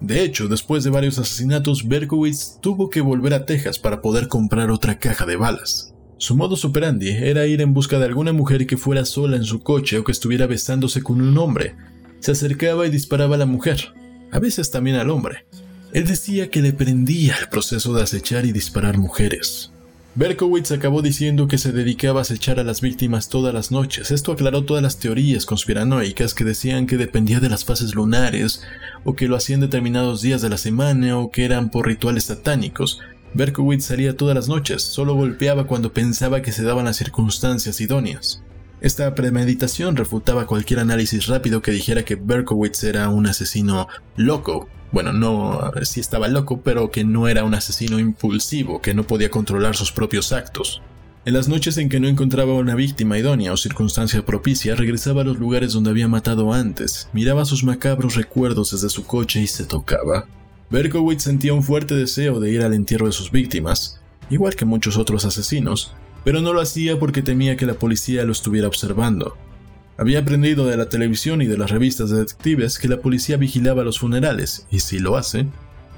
De 0.00 0.22
hecho, 0.22 0.48
después 0.48 0.84
de 0.84 0.90
varios 0.90 1.18
asesinatos, 1.18 1.88
Berkowitz 1.88 2.58
tuvo 2.60 2.90
que 2.90 3.00
volver 3.00 3.32
a 3.34 3.46
Texas 3.46 3.78
para 3.78 4.02
poder 4.02 4.28
comprar 4.28 4.70
otra 4.70 4.98
caja 4.98 5.24
de 5.24 5.36
balas. 5.36 5.94
Su 6.18 6.34
modo 6.34 6.56
operandi 6.62 7.10
era 7.10 7.46
ir 7.46 7.60
en 7.60 7.72
busca 7.72 7.98
de 7.98 8.06
alguna 8.06 8.32
mujer 8.32 8.66
que 8.66 8.76
fuera 8.76 9.04
sola 9.04 9.36
en 9.36 9.44
su 9.44 9.62
coche 9.62 9.98
o 9.98 10.04
que 10.04 10.12
estuviera 10.12 10.46
besándose 10.46 11.02
con 11.02 11.20
un 11.20 11.38
hombre. 11.38 11.76
Se 12.20 12.32
acercaba 12.32 12.86
y 12.86 12.90
disparaba 12.90 13.36
a 13.36 13.38
la 13.38 13.46
mujer, 13.46 13.94
a 14.32 14.38
veces 14.38 14.70
también 14.70 14.96
al 14.96 15.10
hombre. 15.10 15.46
Él 15.92 16.06
decía 16.06 16.50
que 16.50 16.62
le 16.62 16.72
prendía 16.72 17.36
el 17.40 17.48
proceso 17.48 17.94
de 17.94 18.02
acechar 18.02 18.44
y 18.44 18.52
disparar 18.52 18.98
mujeres. 18.98 19.72
Berkowitz 20.16 20.72
acabó 20.72 21.02
diciendo 21.02 21.46
que 21.46 21.58
se 21.58 21.72
dedicaba 21.72 22.20
a 22.20 22.22
acechar 22.22 22.58
a 22.58 22.64
las 22.64 22.80
víctimas 22.80 23.28
todas 23.28 23.52
las 23.52 23.70
noches. 23.70 24.10
Esto 24.10 24.32
aclaró 24.32 24.64
todas 24.64 24.82
las 24.82 24.98
teorías 24.98 25.44
conspiranoicas 25.44 26.32
que 26.32 26.42
decían 26.42 26.86
que 26.86 26.96
dependía 26.96 27.38
de 27.38 27.50
las 27.50 27.66
fases 27.66 27.94
lunares, 27.94 28.62
o 29.04 29.14
que 29.14 29.28
lo 29.28 29.36
hacían 29.36 29.60
determinados 29.60 30.22
días 30.22 30.40
de 30.40 30.48
la 30.48 30.56
semana, 30.56 31.18
o 31.18 31.30
que 31.30 31.44
eran 31.44 31.68
por 31.68 31.86
rituales 31.86 32.24
satánicos. 32.24 32.98
Berkowitz 33.34 33.84
salía 33.84 34.16
todas 34.16 34.34
las 34.34 34.48
noches, 34.48 34.80
solo 34.82 35.14
golpeaba 35.14 35.66
cuando 35.66 35.92
pensaba 35.92 36.40
que 36.40 36.52
se 36.52 36.62
daban 36.62 36.86
las 36.86 36.96
circunstancias 36.96 37.78
idóneas. 37.82 38.42
Esta 38.86 39.16
premeditación 39.16 39.96
refutaba 39.96 40.46
cualquier 40.46 40.78
análisis 40.78 41.26
rápido 41.26 41.60
que 41.60 41.72
dijera 41.72 42.04
que 42.04 42.14
Berkowitz 42.14 42.84
era 42.84 43.08
un 43.08 43.26
asesino 43.26 43.88
loco, 44.14 44.68
bueno, 44.92 45.12
no 45.12 45.72
si 45.82 45.98
estaba 45.98 46.28
loco, 46.28 46.60
pero 46.60 46.92
que 46.92 47.02
no 47.02 47.26
era 47.26 47.42
un 47.42 47.54
asesino 47.54 47.98
impulsivo, 47.98 48.80
que 48.80 48.94
no 48.94 49.02
podía 49.02 49.28
controlar 49.28 49.74
sus 49.74 49.90
propios 49.90 50.30
actos. 50.30 50.82
En 51.24 51.34
las 51.34 51.48
noches 51.48 51.78
en 51.78 51.88
que 51.88 51.98
no 51.98 52.06
encontraba 52.06 52.54
una 52.54 52.76
víctima 52.76 53.18
idónea 53.18 53.52
o 53.52 53.56
circunstancia 53.56 54.24
propicia, 54.24 54.76
regresaba 54.76 55.22
a 55.22 55.24
los 55.24 55.40
lugares 55.40 55.72
donde 55.72 55.90
había 55.90 56.06
matado 56.06 56.52
antes, 56.52 57.08
miraba 57.12 57.44
sus 57.44 57.64
macabros 57.64 58.14
recuerdos 58.14 58.70
desde 58.70 58.88
su 58.88 59.04
coche 59.04 59.40
y 59.40 59.48
se 59.48 59.64
tocaba. 59.64 60.28
Berkowitz 60.70 61.24
sentía 61.24 61.54
un 61.54 61.64
fuerte 61.64 61.96
deseo 61.96 62.38
de 62.38 62.52
ir 62.52 62.62
al 62.62 62.72
entierro 62.72 63.06
de 63.06 63.12
sus 63.12 63.32
víctimas, 63.32 64.00
igual 64.30 64.54
que 64.54 64.64
muchos 64.64 64.96
otros 64.96 65.24
asesinos, 65.24 65.92
pero 66.26 66.40
no 66.40 66.52
lo 66.52 66.60
hacía 66.60 66.98
porque 66.98 67.22
temía 67.22 67.56
que 67.56 67.66
la 67.66 67.74
policía 67.74 68.24
lo 68.24 68.32
estuviera 68.32 68.66
observando. 68.66 69.36
Había 69.96 70.18
aprendido 70.18 70.66
de 70.66 70.76
la 70.76 70.88
televisión 70.88 71.40
y 71.40 71.46
de 71.46 71.56
las 71.56 71.70
revistas 71.70 72.10
de 72.10 72.18
detectives 72.18 72.80
que 72.80 72.88
la 72.88 73.00
policía 73.00 73.36
vigilaba 73.36 73.84
los 73.84 74.00
funerales, 74.00 74.66
y 74.68 74.80
si 74.80 74.98
lo 74.98 75.16
hace, 75.16 75.46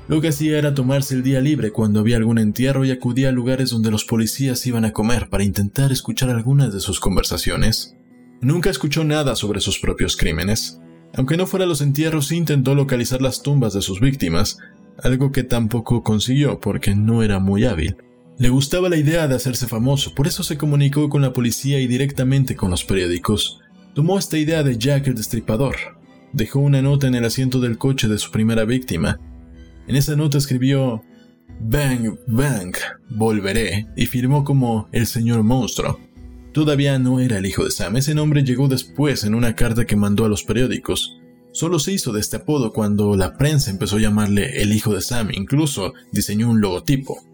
lo 0.06 0.20
que 0.20 0.28
hacía 0.28 0.58
era 0.58 0.74
tomarse 0.74 1.14
el 1.14 1.22
día 1.22 1.40
libre 1.40 1.70
cuando 1.70 2.00
había 2.00 2.18
algún 2.18 2.36
entierro 2.36 2.84
y 2.84 2.90
acudía 2.90 3.30
a 3.30 3.32
lugares 3.32 3.70
donde 3.70 3.90
los 3.90 4.04
policías 4.04 4.66
iban 4.66 4.84
a 4.84 4.92
comer 4.92 5.30
para 5.30 5.44
intentar 5.44 5.92
escuchar 5.92 6.28
algunas 6.28 6.74
de 6.74 6.80
sus 6.80 7.00
conversaciones. 7.00 7.96
Nunca 8.42 8.68
escuchó 8.68 9.04
nada 9.04 9.34
sobre 9.34 9.60
sus 9.60 9.78
propios 9.78 10.14
crímenes. 10.14 10.78
Aunque 11.14 11.38
no 11.38 11.46
fuera 11.46 11.64
los 11.64 11.80
entierros, 11.80 12.32
intentó 12.32 12.74
localizar 12.74 13.22
las 13.22 13.42
tumbas 13.42 13.72
de 13.72 13.80
sus 13.80 13.98
víctimas, 13.98 14.58
algo 15.02 15.32
que 15.32 15.42
tampoco 15.42 16.02
consiguió 16.02 16.60
porque 16.60 16.94
no 16.94 17.22
era 17.22 17.38
muy 17.38 17.64
hábil. 17.64 17.96
Le 18.38 18.50
gustaba 18.50 18.88
la 18.88 18.96
idea 18.96 19.26
de 19.26 19.34
hacerse 19.34 19.66
famoso, 19.66 20.14
por 20.14 20.28
eso 20.28 20.44
se 20.44 20.56
comunicó 20.56 21.08
con 21.08 21.22
la 21.22 21.32
policía 21.32 21.80
y 21.80 21.88
directamente 21.88 22.54
con 22.54 22.70
los 22.70 22.84
periódicos. 22.84 23.58
Tomó 23.94 24.16
esta 24.16 24.38
idea 24.38 24.62
de 24.62 24.78
Jack 24.78 25.08
el 25.08 25.16
Destripador. 25.16 25.74
Dejó 26.32 26.60
una 26.60 26.80
nota 26.80 27.08
en 27.08 27.16
el 27.16 27.24
asiento 27.24 27.58
del 27.58 27.78
coche 27.78 28.06
de 28.06 28.16
su 28.16 28.30
primera 28.30 28.64
víctima. 28.64 29.18
En 29.88 29.96
esa 29.96 30.14
nota 30.14 30.38
escribió 30.38 31.02
Bang, 31.60 32.16
bang, 32.28 32.76
volveré, 33.10 33.88
y 33.96 34.06
firmó 34.06 34.44
como 34.44 34.88
el 34.92 35.08
señor 35.08 35.42
monstruo. 35.42 35.98
Todavía 36.52 36.96
no 37.00 37.18
era 37.18 37.38
el 37.38 37.46
hijo 37.46 37.64
de 37.64 37.72
Sam, 37.72 37.96
ese 37.96 38.14
nombre 38.14 38.44
llegó 38.44 38.68
después 38.68 39.24
en 39.24 39.34
una 39.34 39.56
carta 39.56 39.84
que 39.84 39.96
mandó 39.96 40.24
a 40.24 40.28
los 40.28 40.44
periódicos. 40.44 41.18
Solo 41.50 41.80
se 41.80 41.92
hizo 41.92 42.12
de 42.12 42.20
este 42.20 42.36
apodo 42.36 42.72
cuando 42.72 43.16
la 43.16 43.36
prensa 43.36 43.72
empezó 43.72 43.96
a 43.96 44.00
llamarle 44.00 44.62
el 44.62 44.72
hijo 44.72 44.94
de 44.94 45.00
Sam, 45.00 45.30
incluso 45.32 45.94
diseñó 46.12 46.48
un 46.48 46.60
logotipo. 46.60 47.27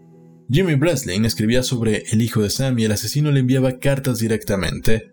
Jimmy 0.49 0.75
Breslin 0.75 1.25
escribía 1.25 1.63
sobre 1.63 2.03
el 2.11 2.21
hijo 2.21 2.41
de 2.41 2.51
Sam 2.51 2.77
y 2.77 2.83
el 2.83 2.91
asesino 2.91 3.31
le 3.31 3.39
enviaba 3.39 3.79
cartas 3.79 4.19
directamente. 4.19 5.11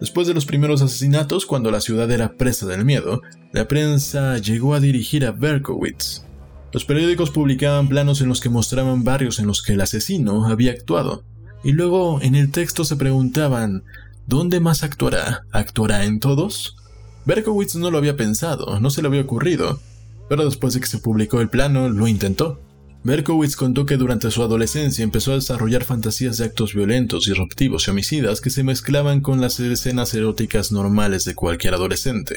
Después 0.00 0.26
de 0.26 0.34
los 0.34 0.44
primeros 0.44 0.82
asesinatos, 0.82 1.46
cuando 1.46 1.70
la 1.70 1.80
ciudad 1.80 2.10
era 2.10 2.36
presa 2.36 2.66
del 2.66 2.84
miedo, 2.84 3.22
la 3.52 3.68
prensa 3.68 4.38
llegó 4.38 4.74
a 4.74 4.80
dirigir 4.80 5.24
a 5.24 5.30
Berkowitz. 5.30 6.24
Los 6.72 6.84
periódicos 6.84 7.30
publicaban 7.30 7.88
planos 7.88 8.20
en 8.20 8.28
los 8.28 8.40
que 8.40 8.48
mostraban 8.48 9.04
barrios 9.04 9.38
en 9.38 9.46
los 9.46 9.62
que 9.62 9.74
el 9.74 9.80
asesino 9.80 10.48
había 10.48 10.72
actuado, 10.72 11.22
y 11.62 11.70
luego 11.70 12.20
en 12.20 12.34
el 12.34 12.50
texto 12.50 12.84
se 12.84 12.96
preguntaban, 12.96 13.84
¿dónde 14.26 14.58
más 14.58 14.82
actuará? 14.82 15.44
¿Actuará 15.52 16.04
en 16.06 16.18
todos? 16.18 16.76
Berkowitz 17.24 17.76
no 17.76 17.92
lo 17.92 17.98
había 17.98 18.16
pensado, 18.16 18.80
no 18.80 18.90
se 18.90 19.00
le 19.00 19.06
había 19.06 19.20
ocurrido, 19.20 19.78
pero 20.28 20.44
después 20.44 20.74
de 20.74 20.80
que 20.80 20.86
se 20.88 20.98
publicó 20.98 21.40
el 21.40 21.50
plano, 21.50 21.88
lo 21.88 22.08
intentó. 22.08 22.60
Berkowitz 23.04 23.56
contó 23.56 23.84
que 23.84 23.96
durante 23.96 24.30
su 24.30 24.42
adolescencia 24.42 25.02
empezó 25.02 25.32
a 25.32 25.36
desarrollar 25.36 25.82
fantasías 25.82 26.38
de 26.38 26.44
actos 26.44 26.72
violentos, 26.72 27.24
disruptivos 27.24 27.86
y 27.86 27.90
homicidas 27.90 28.40
que 28.40 28.50
se 28.50 28.62
mezclaban 28.62 29.20
con 29.20 29.40
las 29.40 29.58
escenas 29.58 30.14
eróticas 30.14 30.70
normales 30.70 31.24
de 31.24 31.34
cualquier 31.34 31.74
adolescente. 31.74 32.36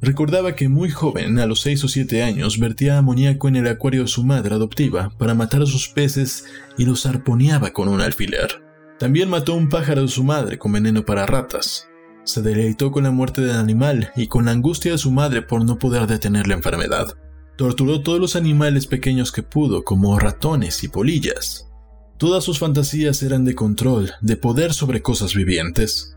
Recordaba 0.00 0.54
que 0.54 0.68
muy 0.68 0.90
joven, 0.90 1.38
a 1.38 1.46
los 1.46 1.60
6 1.60 1.84
o 1.84 1.88
7 1.88 2.22
años, 2.22 2.58
vertía 2.58 2.96
amoníaco 2.96 3.48
en 3.48 3.56
el 3.56 3.66
acuario 3.66 4.02
de 4.02 4.08
su 4.08 4.24
madre 4.24 4.54
adoptiva 4.54 5.10
para 5.18 5.34
matar 5.34 5.62
a 5.62 5.66
sus 5.66 5.88
peces 5.88 6.46
y 6.78 6.84
los 6.84 7.04
arponeaba 7.04 7.72
con 7.72 7.88
un 7.88 8.00
alfiler. 8.00 8.62
También 8.98 9.28
mató 9.28 9.52
a 9.52 9.56
un 9.56 9.68
pájaro 9.68 10.02
de 10.02 10.08
su 10.08 10.24
madre 10.24 10.56
con 10.56 10.72
veneno 10.72 11.04
para 11.04 11.26
ratas. 11.26 11.88
Se 12.24 12.42
deleitó 12.42 12.92
con 12.92 13.04
la 13.04 13.10
muerte 13.10 13.40
del 13.40 13.56
animal 13.56 14.12
y 14.16 14.28
con 14.28 14.46
la 14.46 14.52
angustia 14.52 14.92
de 14.92 14.98
su 14.98 15.10
madre 15.10 15.42
por 15.42 15.64
no 15.64 15.78
poder 15.78 16.06
detener 16.06 16.46
la 16.46 16.54
enfermedad. 16.54 17.16
Torturó 17.58 18.02
todos 18.02 18.20
los 18.20 18.36
animales 18.36 18.86
pequeños 18.86 19.32
que 19.32 19.42
pudo, 19.42 19.82
como 19.82 20.16
ratones 20.16 20.84
y 20.84 20.88
polillas. 20.88 21.66
Todas 22.16 22.44
sus 22.44 22.60
fantasías 22.60 23.20
eran 23.24 23.44
de 23.44 23.56
control, 23.56 24.12
de 24.20 24.36
poder 24.36 24.72
sobre 24.72 25.02
cosas 25.02 25.34
vivientes. 25.34 26.16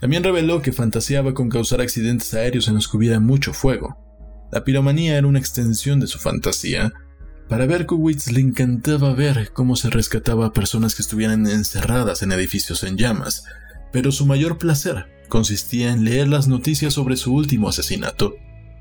También 0.00 0.24
reveló 0.24 0.62
que 0.62 0.72
fantaseaba 0.72 1.32
con 1.32 1.48
causar 1.48 1.80
accidentes 1.80 2.34
aéreos 2.34 2.66
en 2.66 2.74
los 2.74 2.88
que 2.88 2.96
hubiera 2.96 3.20
mucho 3.20 3.52
fuego. 3.52 3.98
La 4.50 4.64
piromanía 4.64 5.16
era 5.16 5.28
una 5.28 5.38
extensión 5.38 6.00
de 6.00 6.08
su 6.08 6.18
fantasía. 6.18 6.92
Para 7.48 7.66
Berkowitz 7.66 8.32
le 8.32 8.40
encantaba 8.40 9.14
ver 9.14 9.52
cómo 9.52 9.76
se 9.76 9.90
rescataba 9.90 10.46
a 10.46 10.52
personas 10.52 10.96
que 10.96 11.02
estuvieran 11.02 11.46
encerradas 11.46 12.22
en 12.22 12.32
edificios 12.32 12.82
en 12.82 12.96
llamas, 12.96 13.44
pero 13.92 14.10
su 14.10 14.26
mayor 14.26 14.58
placer 14.58 15.06
consistía 15.28 15.92
en 15.92 16.02
leer 16.02 16.26
las 16.26 16.48
noticias 16.48 16.94
sobre 16.94 17.16
su 17.16 17.32
último 17.32 17.68
asesinato. 17.68 18.34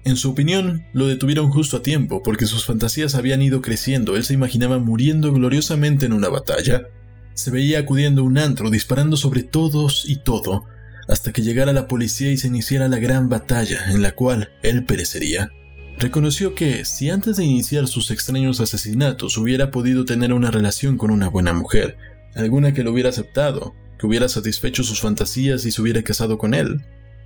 En 0.06 0.16
su 0.16 0.32
opinión, 0.32 0.86
lo 0.94 1.08
detuvieron 1.08 1.50
justo 1.50 1.78
a 1.78 1.82
tiempo 1.82 2.24
porque 2.24 2.46
sus 2.46 2.66
fantasías 2.66 3.16
habían 3.16 3.42
ido 3.42 3.62
creciendo, 3.62 4.16
él 4.16 4.24
se 4.24 4.34
imaginaba 4.34 4.80
muriendo 4.80 5.32
gloriosamente 5.34 6.06
en 6.06 6.14
una 6.14 6.30
batalla. 6.30 6.88
Se 7.34 7.52
veía 7.52 7.80
acudiendo 7.80 8.22
a 8.22 8.26
un 8.26 8.38
antro 8.38 8.70
disparando 8.70 9.18
sobre 9.18 9.44
todos 9.44 10.06
y 10.08 10.18
todo, 10.18 10.66
hasta 11.08 11.34
que 11.34 11.42
llegara 11.42 11.74
la 11.74 11.88
policía 11.88 12.32
y 12.32 12.38
se 12.38 12.48
iniciara 12.48 12.88
la 12.88 13.00
gran 13.00 13.30
batalla 13.30 13.92
en 13.92 14.02
la 14.02 14.14
cual 14.14 14.50
él 14.64 14.86
perecería. 14.86 15.52
Reconoció 15.98 16.56
que, 16.56 16.86
si 16.86 17.10
antes 17.10 17.36
de 17.36 17.44
iniciar 17.44 17.88
sus 17.88 18.10
extraños 18.10 18.62
asesinatos 18.62 19.38
hubiera 19.38 19.70
podido 19.70 20.06
tener 20.06 20.32
una 20.32 20.50
relación 20.50 20.98
con 20.98 21.12
una 21.12 21.28
buena 21.28 21.52
mujer, 21.52 21.98
alguna 22.36 22.74
que 22.74 22.84
lo 22.84 22.94
hubiera 22.94 23.10
aceptado, 23.10 23.74
que 24.00 24.08
hubiera 24.08 24.30
satisfecho 24.30 24.84
sus 24.84 25.02
fantasías 25.02 25.66
y 25.66 25.72
se 25.72 25.82
hubiera 25.82 26.02
casado 26.02 26.38
con 26.38 26.54
él, 26.54 26.86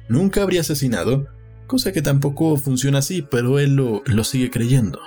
nunca 0.09 0.41
habría 0.41 0.61
asesinado, 0.61 1.27
cosa 1.73 1.91
que 1.91 2.03
tampoco 2.03 2.55
funciona 2.57 2.99
así, 2.99 3.23
pero 3.23 3.57
él 3.57 3.73
lo, 3.73 4.23
sigue 4.23 4.51
creyendo. 4.51 4.99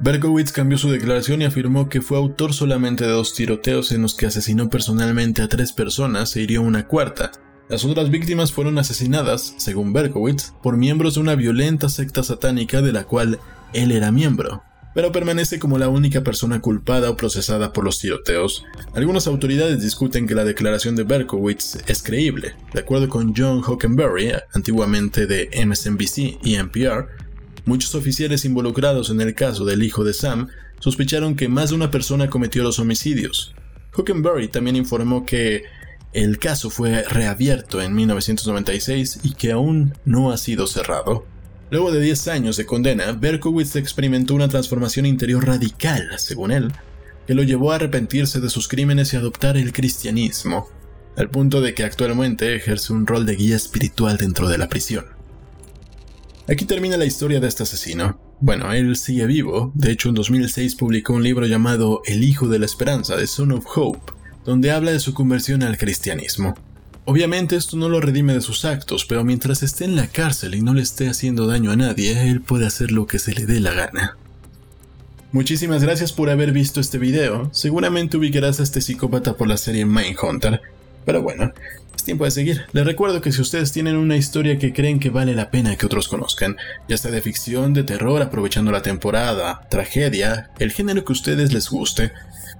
Berkowitz 0.00 0.50
cambió 0.50 0.78
su 0.78 0.90
declaración 0.90 1.42
y 1.42 1.44
afirmó 1.44 1.90
que 1.90 2.00
fue 2.00 2.16
autor 2.16 2.54
solamente 2.54 3.04
de 3.04 3.10
dos 3.10 3.34
tiroteos 3.34 3.92
en 3.92 4.00
los 4.00 4.14
que 4.14 4.24
asesinó 4.24 4.70
personalmente 4.70 5.42
a 5.42 5.48
tres 5.48 5.72
personas 5.72 6.34
e 6.34 6.40
hirió 6.40 6.62
una 6.62 6.86
cuarta. 6.86 7.32
Las 7.68 7.84
otras 7.84 8.08
víctimas 8.08 8.50
fueron 8.50 8.78
asesinadas, 8.78 9.56
según 9.58 9.92
Berkowitz, 9.92 10.54
por 10.62 10.78
miembros 10.78 11.16
de 11.16 11.20
una 11.20 11.34
violenta 11.34 11.90
secta 11.90 12.22
satánica 12.22 12.80
de 12.80 12.92
la 12.92 13.04
cual 13.04 13.38
él 13.74 13.92
era 13.92 14.10
miembro 14.10 14.62
pero 14.96 15.12
permanece 15.12 15.58
como 15.58 15.76
la 15.76 15.90
única 15.90 16.24
persona 16.24 16.62
culpada 16.62 17.10
o 17.10 17.18
procesada 17.18 17.74
por 17.74 17.84
los 17.84 17.98
tiroteos. 17.98 18.64
Algunas 18.94 19.26
autoridades 19.26 19.82
discuten 19.82 20.26
que 20.26 20.34
la 20.34 20.46
declaración 20.46 20.96
de 20.96 21.02
Berkowitz 21.02 21.76
es 21.86 22.02
creíble. 22.02 22.54
De 22.72 22.80
acuerdo 22.80 23.06
con 23.10 23.34
John 23.36 23.60
Hockenberry, 23.62 24.32
antiguamente 24.54 25.26
de 25.26 25.50
MSNBC 25.66 26.38
y 26.42 26.54
NPR, 26.54 27.08
muchos 27.66 27.94
oficiales 27.94 28.46
involucrados 28.46 29.10
en 29.10 29.20
el 29.20 29.34
caso 29.34 29.66
del 29.66 29.82
hijo 29.82 30.02
de 30.02 30.14
Sam 30.14 30.48
sospecharon 30.80 31.36
que 31.36 31.48
más 31.48 31.68
de 31.68 31.76
una 31.76 31.90
persona 31.90 32.30
cometió 32.30 32.62
los 32.62 32.78
homicidios. 32.78 33.54
Hockenberry 33.92 34.48
también 34.48 34.76
informó 34.76 35.26
que 35.26 35.64
el 36.14 36.38
caso 36.38 36.70
fue 36.70 37.02
reabierto 37.02 37.82
en 37.82 37.94
1996 37.94 39.20
y 39.24 39.34
que 39.34 39.52
aún 39.52 39.92
no 40.06 40.32
ha 40.32 40.38
sido 40.38 40.66
cerrado. 40.66 41.26
Luego 41.70 41.90
de 41.90 42.00
10 42.00 42.28
años 42.28 42.56
de 42.56 42.64
condena, 42.64 43.12
Berkowitz 43.12 43.74
experimentó 43.74 44.34
una 44.34 44.48
transformación 44.48 45.04
interior 45.04 45.46
radical, 45.46 46.10
según 46.18 46.52
él, 46.52 46.72
que 47.26 47.34
lo 47.34 47.42
llevó 47.42 47.72
a 47.72 47.76
arrepentirse 47.76 48.40
de 48.40 48.50
sus 48.50 48.68
crímenes 48.68 49.12
y 49.12 49.16
adoptar 49.16 49.56
el 49.56 49.72
cristianismo, 49.72 50.68
al 51.16 51.28
punto 51.28 51.60
de 51.60 51.74
que 51.74 51.82
actualmente 51.82 52.54
ejerce 52.54 52.92
un 52.92 53.06
rol 53.06 53.26
de 53.26 53.34
guía 53.34 53.56
espiritual 53.56 54.16
dentro 54.16 54.48
de 54.48 54.58
la 54.58 54.68
prisión. 54.68 55.06
Aquí 56.48 56.64
termina 56.64 56.96
la 56.96 57.04
historia 57.04 57.40
de 57.40 57.48
este 57.48 57.64
asesino. 57.64 58.20
Bueno, 58.38 58.72
él 58.72 58.94
sigue 58.96 59.26
vivo, 59.26 59.72
de 59.74 59.90
hecho 59.90 60.10
en 60.10 60.14
2006 60.14 60.76
publicó 60.76 61.14
un 61.14 61.24
libro 61.24 61.46
llamado 61.46 62.02
El 62.04 62.22
Hijo 62.22 62.46
de 62.46 62.60
la 62.60 62.66
Esperanza, 62.66 63.16
The 63.16 63.26
Son 63.26 63.50
of 63.50 63.66
Hope, 63.74 64.12
donde 64.44 64.70
habla 64.70 64.92
de 64.92 65.00
su 65.00 65.14
conversión 65.14 65.64
al 65.64 65.78
cristianismo. 65.78 66.54
Obviamente 67.08 67.54
esto 67.54 67.76
no 67.76 67.88
lo 67.88 68.00
redime 68.00 68.34
de 68.34 68.40
sus 68.40 68.64
actos, 68.64 69.04
pero 69.04 69.22
mientras 69.22 69.62
esté 69.62 69.84
en 69.84 69.94
la 69.94 70.08
cárcel 70.08 70.56
y 70.56 70.60
no 70.60 70.74
le 70.74 70.82
esté 70.82 71.08
haciendo 71.08 71.46
daño 71.46 71.70
a 71.70 71.76
nadie, 71.76 72.28
él 72.28 72.40
puede 72.40 72.66
hacer 72.66 72.90
lo 72.90 73.06
que 73.06 73.20
se 73.20 73.32
le 73.32 73.46
dé 73.46 73.60
la 73.60 73.72
gana. 73.72 74.16
Muchísimas 75.30 75.84
gracias 75.84 76.12
por 76.12 76.30
haber 76.30 76.50
visto 76.50 76.80
este 76.80 76.98
video, 76.98 77.48
seguramente 77.52 78.16
ubicarás 78.16 78.58
a 78.58 78.64
este 78.64 78.80
psicópata 78.80 79.36
por 79.36 79.46
la 79.46 79.56
serie 79.56 79.86
Mindhunter, 79.86 80.60
pero 81.04 81.22
bueno, 81.22 81.52
es 81.94 82.02
tiempo 82.02 82.24
de 82.24 82.32
seguir. 82.32 82.66
Les 82.72 82.84
recuerdo 82.84 83.20
que 83.20 83.30
si 83.30 83.40
ustedes 83.40 83.70
tienen 83.70 83.94
una 83.94 84.16
historia 84.16 84.58
que 84.58 84.72
creen 84.72 84.98
que 84.98 85.10
vale 85.10 85.36
la 85.36 85.52
pena 85.52 85.76
que 85.76 85.86
otros 85.86 86.08
conozcan, 86.08 86.56
ya 86.88 86.96
sea 86.96 87.12
de 87.12 87.22
ficción, 87.22 87.72
de 87.72 87.84
terror, 87.84 88.20
aprovechando 88.20 88.72
la 88.72 88.82
temporada, 88.82 89.64
tragedia, 89.70 90.50
el 90.58 90.72
género 90.72 91.04
que 91.04 91.12
ustedes 91.12 91.52
les 91.52 91.70
guste, 91.70 92.10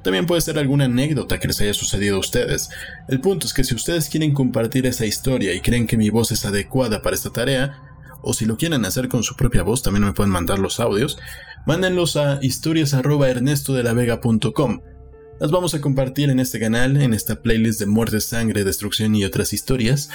también 0.06 0.26
puede 0.26 0.40
ser 0.40 0.56
alguna 0.56 0.84
anécdota 0.84 1.40
que 1.40 1.48
les 1.48 1.60
haya 1.60 1.74
sucedido 1.74 2.14
a 2.14 2.20
ustedes. 2.20 2.68
El 3.08 3.20
punto 3.20 3.44
es 3.44 3.52
que 3.52 3.64
si 3.64 3.74
ustedes 3.74 4.08
quieren 4.08 4.34
compartir 4.34 4.86
esa 4.86 5.04
historia 5.04 5.52
y 5.52 5.60
creen 5.60 5.88
que 5.88 5.96
mi 5.96 6.10
voz 6.10 6.30
es 6.30 6.44
adecuada 6.44 7.02
para 7.02 7.16
esta 7.16 7.30
tarea, 7.30 7.82
o 8.22 8.32
si 8.32 8.44
lo 8.44 8.56
quieren 8.56 8.84
hacer 8.84 9.08
con 9.08 9.24
su 9.24 9.34
propia 9.34 9.64
voz, 9.64 9.82
también 9.82 10.04
me 10.04 10.12
pueden 10.12 10.30
mandar 10.30 10.60
los 10.60 10.78
audios, 10.78 11.18
mándenlos 11.66 12.16
a 12.16 12.38
historias@ernestodelavega.com. 12.40 14.80
Las 15.40 15.50
vamos 15.50 15.74
a 15.74 15.80
compartir 15.80 16.30
en 16.30 16.38
este 16.38 16.60
canal, 16.60 17.02
en 17.02 17.12
esta 17.12 17.42
playlist 17.42 17.80
de 17.80 17.86
muerte, 17.86 18.20
sangre, 18.20 18.62
destrucción 18.62 19.16
y 19.16 19.24
otras 19.24 19.52
historias. 19.52 20.08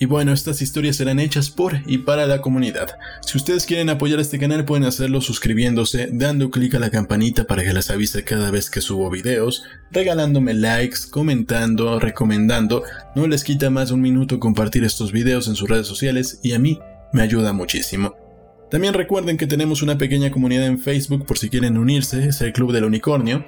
Y 0.00 0.06
bueno, 0.06 0.32
estas 0.32 0.62
historias 0.62 0.96
serán 0.96 1.18
hechas 1.18 1.50
por 1.50 1.80
y 1.86 1.98
para 1.98 2.26
la 2.26 2.40
comunidad. 2.40 2.96
Si 3.26 3.36
ustedes 3.36 3.66
quieren 3.66 3.90
apoyar 3.90 4.20
este 4.20 4.38
canal 4.38 4.64
pueden 4.64 4.84
hacerlo 4.84 5.20
suscribiéndose, 5.20 6.08
dando 6.12 6.50
clic 6.50 6.74
a 6.74 6.78
la 6.78 6.90
campanita 6.90 7.44
para 7.44 7.64
que 7.64 7.72
les 7.72 7.90
avise 7.90 8.22
cada 8.22 8.52
vez 8.52 8.70
que 8.70 8.80
subo 8.80 9.10
videos, 9.10 9.64
regalándome 9.90 10.54
likes, 10.54 10.98
comentando, 11.10 11.98
recomendando. 11.98 12.84
No 13.16 13.26
les 13.26 13.42
quita 13.42 13.70
más 13.70 13.88
de 13.88 13.94
un 13.94 14.00
minuto 14.00 14.38
compartir 14.38 14.84
estos 14.84 15.10
videos 15.10 15.48
en 15.48 15.56
sus 15.56 15.68
redes 15.68 15.88
sociales 15.88 16.38
y 16.44 16.52
a 16.52 16.60
mí 16.60 16.78
me 17.12 17.22
ayuda 17.22 17.52
muchísimo. 17.52 18.14
También 18.70 18.94
recuerden 18.94 19.36
que 19.36 19.46
tenemos 19.46 19.82
una 19.82 19.98
pequeña 19.98 20.30
comunidad 20.30 20.66
en 20.66 20.78
Facebook 20.78 21.26
por 21.26 21.38
si 21.38 21.48
quieren 21.48 21.76
unirse, 21.76 22.28
es 22.28 22.40
el 22.40 22.52
Club 22.52 22.72
del 22.72 22.84
Unicornio. 22.84 23.44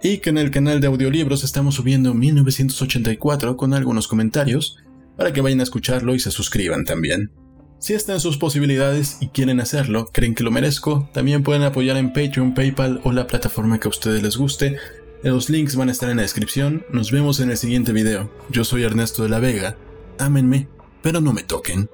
Y 0.00 0.18
que 0.18 0.30
en 0.30 0.38
el 0.38 0.52
canal 0.52 0.80
de 0.80 0.86
audiolibros 0.86 1.42
estamos 1.42 1.74
subiendo 1.74 2.14
1984 2.14 3.56
con 3.56 3.74
algunos 3.74 4.06
comentarios 4.06 4.78
para 5.18 5.32
que 5.32 5.40
vayan 5.40 5.60
a 5.60 5.64
escucharlo 5.64 6.14
y 6.14 6.20
se 6.20 6.30
suscriban 6.30 6.84
también. 6.84 7.32
Si 7.80 7.92
está 7.92 8.12
en 8.12 8.20
sus 8.20 8.38
posibilidades 8.38 9.18
y 9.20 9.28
quieren 9.28 9.60
hacerlo, 9.60 10.06
creen 10.12 10.34
que 10.34 10.44
lo 10.44 10.50
merezco, 10.52 11.10
también 11.12 11.42
pueden 11.42 11.62
apoyar 11.62 11.96
en 11.96 12.12
Patreon, 12.12 12.54
PayPal 12.54 13.00
o 13.02 13.12
la 13.12 13.26
plataforma 13.26 13.78
que 13.78 13.88
a 13.88 13.90
ustedes 13.90 14.22
les 14.22 14.36
guste. 14.36 14.78
Los 15.24 15.50
links 15.50 15.74
van 15.74 15.88
a 15.88 15.92
estar 15.92 16.08
en 16.08 16.16
la 16.16 16.22
descripción. 16.22 16.86
Nos 16.92 17.10
vemos 17.10 17.40
en 17.40 17.50
el 17.50 17.56
siguiente 17.56 17.92
video. 17.92 18.32
Yo 18.50 18.62
soy 18.62 18.84
Ernesto 18.84 19.24
de 19.24 19.28
la 19.28 19.40
Vega. 19.40 19.76
Ámenme, 20.18 20.68
pero 21.02 21.20
no 21.20 21.32
me 21.32 21.42
toquen. 21.42 21.90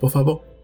Por 0.00 0.10
favor. 0.10 0.55